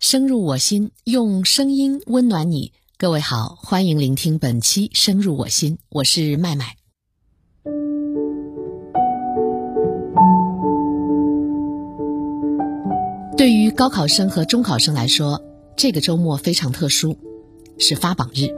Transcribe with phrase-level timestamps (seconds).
[0.00, 2.72] 深入我心，用声音温暖你。
[2.96, 6.74] 各位好，欢迎聆听本期《深入我心》，我是麦麦。
[13.36, 15.38] 对于高考生和中考生来说，
[15.76, 17.14] 这个周末非常特殊，
[17.76, 18.48] 是发榜日。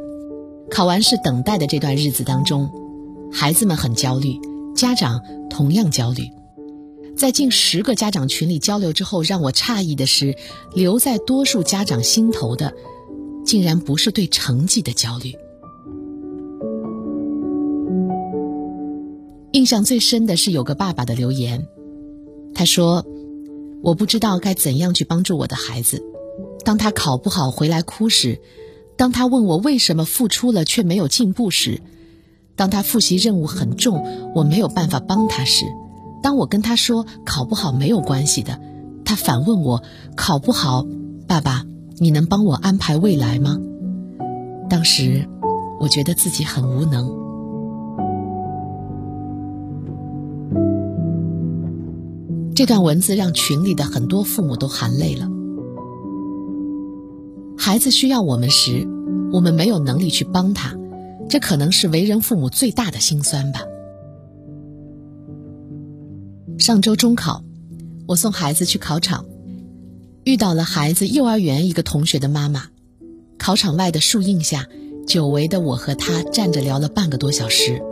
[0.70, 2.70] 考完试等待的这段日子当中，
[3.32, 4.38] 孩子们很焦虑，
[4.76, 5.20] 家长
[5.50, 6.22] 同样焦虑。
[7.22, 10.36] 在近十个家长群里交流之后，让我诧异的是，
[10.74, 12.74] 留在多数家长心头的，
[13.46, 15.32] 竟然不是对成绩的焦虑。
[19.52, 21.64] 印象最深的是有个爸爸的留言，
[22.56, 23.06] 他说
[23.84, 26.02] ：“我不知道该怎样去帮助我的孩子。
[26.64, 28.40] 当他考不好回来哭时，
[28.96, 31.80] 当他问我为什么付出了却没有进步时，
[32.56, 34.04] 当他复习任务很重，
[34.34, 35.64] 我没有办法帮他时。”
[36.22, 38.60] 当我跟他说考不好没有关系的，
[39.04, 39.82] 他反问我
[40.16, 40.86] 考不好，
[41.26, 41.64] 爸爸，
[41.98, 43.58] 你能帮我安排未来吗？
[44.70, 45.28] 当时
[45.80, 47.20] 我觉得自己很无能。
[52.54, 55.28] 这段文字让群里的很多父母都含泪了。
[57.58, 58.86] 孩子需要我们时，
[59.32, 60.76] 我们没有能力去帮他，
[61.28, 63.60] 这可能是为人父母最大的心酸吧。
[66.62, 67.42] 上周中考，
[68.06, 69.26] 我送孩子去考场，
[70.22, 72.68] 遇到了孩子幼儿园一个同学的妈妈。
[73.36, 74.68] 考场外的树荫下，
[75.04, 77.82] 久违的我和他站着聊了半个多小时。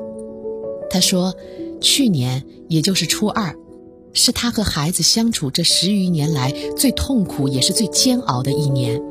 [0.89, 1.35] 他说，
[1.81, 3.57] 去年也就是初二，
[4.13, 9.03] 是他和孩子相处这十余年来最痛苦也是最煎熬的一年。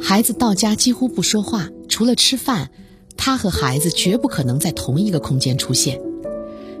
[0.00, 2.72] 孩子到家几乎不说话，除了吃饭，
[3.16, 6.00] 他和孩子绝不可能在同一个空间出现。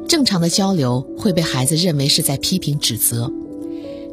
[0.08, 3.30] 正常的交流会被孩子认为是在批评指责。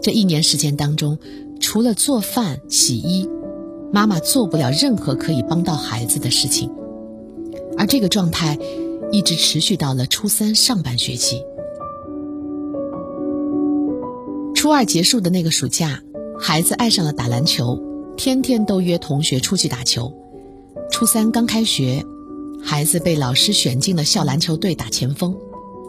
[0.04, 1.18] 这一年时间当中，
[1.62, 3.28] 除了做饭、洗衣，
[3.94, 6.70] 妈妈做不了任何可以帮到孩子的事情。
[7.78, 8.60] 而这个状态
[9.10, 11.42] 一直持续到了初三上半学期。
[14.54, 16.02] 初二结束的那个暑假，
[16.38, 17.80] 孩子爱上了打篮球，
[18.18, 20.14] 天天都约同学出去打球。
[20.92, 22.04] 初三刚开学，
[22.62, 25.36] 孩子被老师选进了校篮球队打前锋。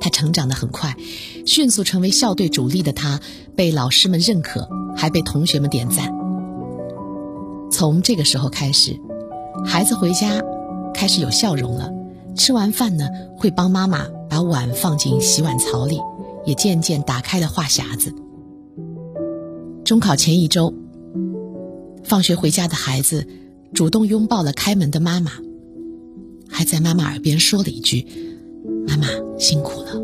[0.01, 0.97] 他成长得很快，
[1.47, 3.21] 迅速成为校队主力的他，
[3.55, 6.13] 被老师们认可，还被同学们点赞。
[7.71, 8.99] 从这个时候开始，
[9.65, 10.43] 孩子回家
[10.95, 11.93] 开始有笑容了，
[12.37, 15.99] 吃完饭呢会帮妈妈把碗放进洗碗槽里，
[16.45, 18.15] 也渐渐打开了话匣子。
[19.85, 20.75] 中考前一周，
[22.05, 23.27] 放学回家的孩子
[23.73, 25.33] 主动拥抱了开门的妈妈，
[26.49, 28.07] 还在妈妈耳边说了一句。
[28.87, 29.07] 妈妈
[29.39, 30.03] 辛苦了。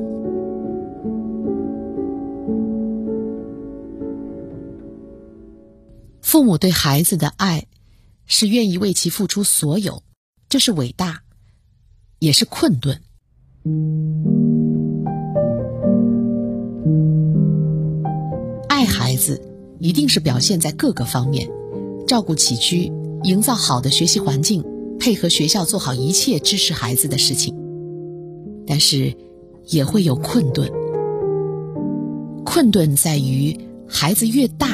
[6.20, 7.66] 父母对孩子的爱，
[8.26, 10.02] 是愿意为其付出所有，
[10.48, 11.22] 这是伟大，
[12.18, 13.02] 也是困顿。
[18.68, 19.42] 爱孩子，
[19.78, 21.50] 一定是表现在各个方面，
[22.06, 22.90] 照顾起居，
[23.24, 24.64] 营造好的学习环境，
[24.98, 27.61] 配合学校做好一切支持孩子的事情。
[28.66, 29.14] 但是，
[29.66, 30.70] 也会有困顿。
[32.44, 33.58] 困顿在于，
[33.88, 34.68] 孩子越大，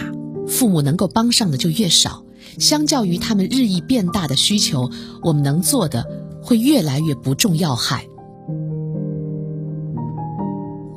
[0.46, 2.24] 父母能够帮上的就越少。
[2.58, 4.90] 相较于他们日益变大的需求，
[5.22, 6.04] 我们能做的
[6.42, 8.06] 会越来越不重要害。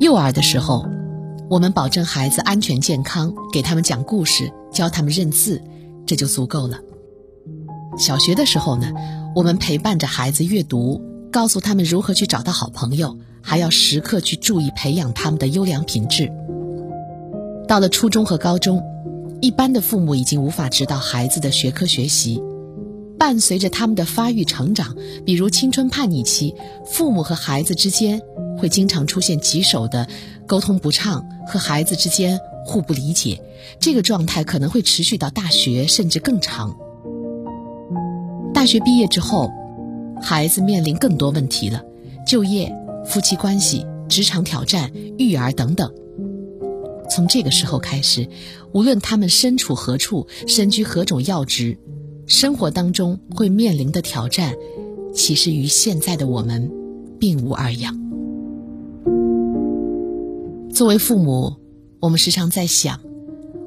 [0.00, 0.86] 幼儿的时候，
[1.48, 5.62] 我们保证孩子安全健康，给他们讲故事，教他们认字，
[6.06, 6.80] 这就足够了。
[7.98, 8.92] 小学的时候呢，
[9.36, 11.11] 我们陪伴着孩子阅读。
[11.32, 16.30] 告诉他们如何去找到好朋友，还要时刻去注意培养他们的优良品质。
[17.66, 18.82] 到了初中和高中，
[19.40, 22.40] 一般的父母已经无法指导孩子的学科学习。
[23.18, 24.94] 伴随着他们的发育成长，
[25.24, 26.54] 比如青春叛逆期，
[26.84, 28.20] 父母和孩子之间
[28.58, 30.06] 会经常出现棘手的
[30.46, 33.40] 沟通不畅，和孩子之间互不理解。
[33.80, 36.76] 这个状态可能会持续到大学，甚至更长。
[38.52, 39.50] 大学毕业之后。
[40.20, 41.82] 孩子面临更多问题了，
[42.26, 42.72] 就业、
[43.04, 45.92] 夫妻关系、职场挑战、育儿等等。
[47.10, 48.28] 从这个时候开始，
[48.72, 51.76] 无论他们身处何处，身居何种要职，
[52.26, 54.54] 生活当中会面临的挑战，
[55.14, 56.70] 其实与现在的我们
[57.18, 57.98] 并无二样。
[60.72, 61.54] 作为父母，
[62.00, 62.98] 我们时常在想。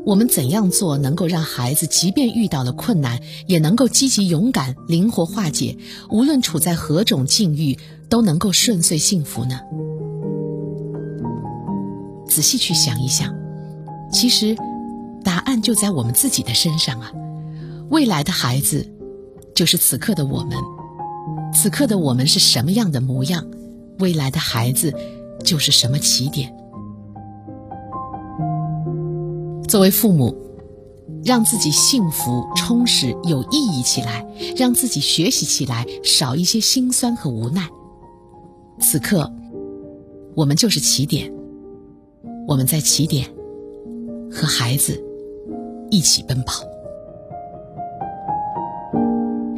[0.06, 5.76] 我们怎样做能够让孩子，即便遇到了困难，也能够积极勇敢、灵活化解？
[6.12, 7.76] 无论处在何种境遇，
[8.08, 9.60] 都能够顺遂幸福呢？
[12.28, 13.34] 仔细去想一想，
[14.12, 14.56] 其实，
[15.24, 17.12] 答案就在我们自己的身上啊！
[17.90, 18.88] 未来的孩子，
[19.56, 20.56] 就是此刻的我们。
[21.52, 23.44] 此刻的我们是什么样的模样，
[23.98, 24.94] 未来的孩子
[25.44, 26.56] 就是什么起点。
[29.68, 30.36] 作为父母，
[31.24, 34.26] 让自己幸福、充实、有意义起来，
[34.56, 37.68] 让自己学习起来少一些心酸和无奈。
[38.80, 39.32] 此刻，
[40.36, 41.32] 我们就是起点，
[42.48, 43.28] 我们在起点
[44.32, 45.02] 和孩子
[45.90, 46.64] 一起奔跑。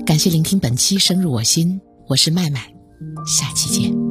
[0.05, 2.61] 感谢聆听本期《深入我心》，我是麦麦，
[3.25, 4.06] 下期见。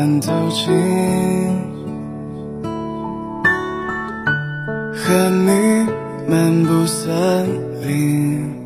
[0.00, 0.72] 慢走近，
[4.94, 5.86] 和你
[6.26, 7.46] 漫步森
[7.86, 8.64] 林，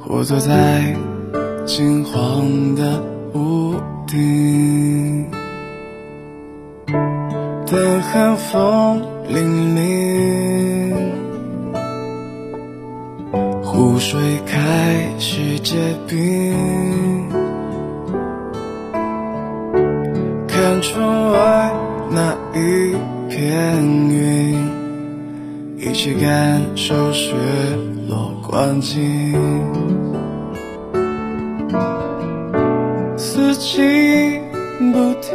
[0.00, 0.92] 或坐在
[1.64, 3.00] 金黄的
[3.34, 3.76] 屋
[4.08, 5.30] 顶，
[7.66, 9.00] 等寒风
[9.30, 9.38] 凛
[9.76, 10.96] 凛。
[13.62, 15.76] 湖水开始结
[16.08, 17.05] 冰，
[20.76, 21.72] 看窗外
[22.10, 22.94] 那一
[23.30, 24.68] 片云，
[25.78, 27.34] 一起感受雪
[28.10, 29.32] 落光景。
[33.16, 34.38] 四季
[34.92, 35.34] 不停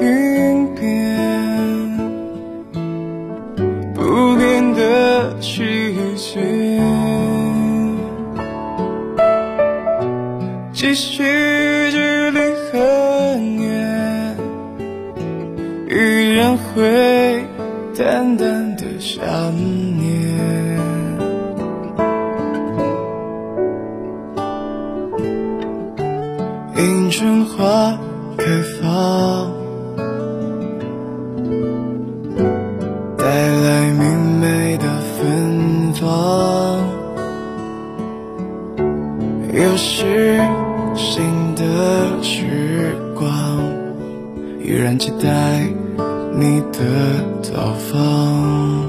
[16.51, 17.45] 然会
[17.97, 19.23] 淡淡的想
[19.55, 20.11] 念。
[26.75, 27.97] 迎春花
[28.37, 28.43] 开
[28.81, 29.53] 放，
[33.17, 34.83] 带来明媚的
[35.17, 36.79] 芬芳，
[39.53, 40.41] 又是。
[40.93, 43.31] 新的时光，
[44.61, 45.63] 依然期待
[46.33, 48.80] 你的早放。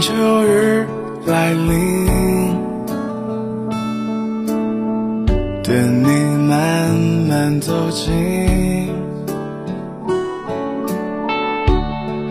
[0.00, 0.86] 秋日
[1.26, 2.06] 来临，
[5.62, 6.08] 等你
[6.48, 6.90] 慢
[7.28, 8.88] 慢走近，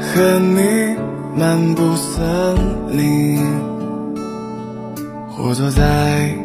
[0.01, 0.96] 和你
[1.38, 2.58] 漫步森
[2.89, 3.39] 林，
[5.29, 6.36] 或坐在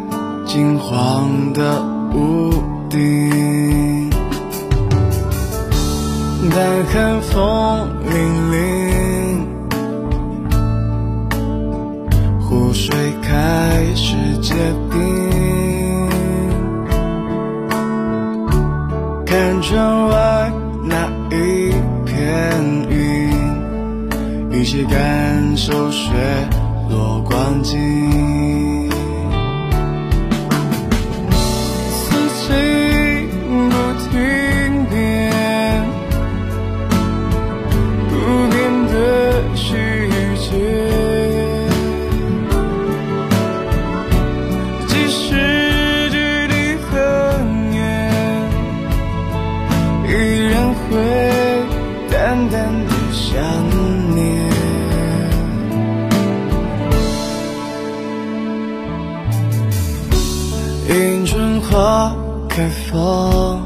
[0.45, 1.83] 金黄的
[2.15, 2.53] 屋
[2.91, 4.11] 顶，
[6.51, 8.13] 但寒风凛
[8.53, 9.24] 凛。
[13.35, 14.55] 开始结
[14.93, 16.09] 冰，
[19.27, 20.53] 看窗外
[20.85, 21.73] 那一
[22.05, 23.33] 片云，
[24.53, 26.13] 一起感受雪
[26.89, 28.74] 落光景。
[61.75, 62.15] 花
[62.49, 63.61] 开放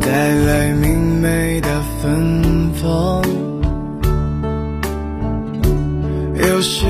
[0.00, 1.68] 带来明媚的
[2.00, 3.24] 芬芳，
[6.48, 6.88] 有星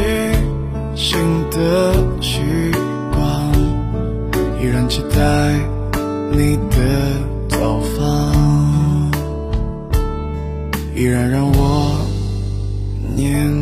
[0.95, 1.19] 新
[1.51, 2.43] 的聚
[3.15, 3.51] 光，
[4.61, 5.59] 依然期待
[6.33, 6.77] 你的
[7.49, 9.11] 早放，
[10.95, 12.07] 依然让我
[13.17, 13.56] 念。